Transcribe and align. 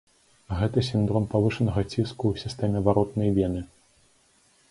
Гэта 0.59 0.83
сіндром 0.87 1.27
павышанага 1.33 1.83
ціску 1.91 2.25
ў 2.33 2.43
сістэме 2.45 2.79
варотнай 2.87 3.29
вены. 3.39 3.61